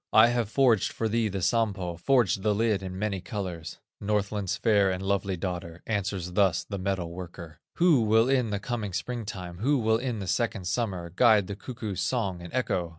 I 0.13 0.29
have 0.29 0.49
forged 0.49 0.91
for 0.91 1.07
thee 1.07 1.27
the 1.27 1.43
Sampo, 1.43 1.95
Forged 1.95 2.41
the 2.41 2.55
lid 2.55 2.81
in 2.81 2.97
many 2.97 3.21
colors." 3.21 3.77
Northland's 3.99 4.57
fair 4.57 4.89
and 4.89 5.03
lovely 5.03 5.37
daughter 5.37 5.83
Answers 5.85 6.31
thus 6.31 6.63
the 6.63 6.79
metal 6.79 7.11
worker: 7.11 7.59
"Who 7.75 8.01
will 8.01 8.27
in 8.27 8.49
the 8.49 8.57
coming 8.59 8.93
spring 8.93 9.25
time, 9.25 9.59
Who 9.59 9.77
will 9.77 9.99
in 9.99 10.17
the 10.17 10.25
second 10.25 10.65
summer, 10.65 11.11
Guide 11.15 11.45
the 11.45 11.55
cuckoo's 11.55 12.01
song 12.01 12.41
and 12.41 12.51
echo? 12.51 12.89